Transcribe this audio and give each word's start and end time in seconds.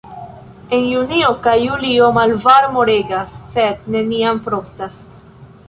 En 0.77 0.87
junio 0.91 1.29
kaj 1.47 1.53
julio 1.65 2.09
malvarmo 2.17 2.87
regas, 2.91 3.37
sed 3.59 3.85
neniam 3.97 4.43
frostas. 4.49 5.01